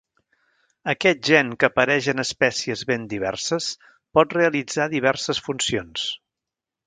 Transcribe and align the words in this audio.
Aquest 0.93 1.19
gen 1.27 1.51
que 1.63 1.67
apareix 1.67 2.07
en 2.13 2.23
espècies 2.23 2.81
ben 2.93 3.05
diverses 3.13 3.67
pot 4.19 4.35
realitzar 4.37 4.87
diverses 4.95 5.43
funcions. 5.49 6.09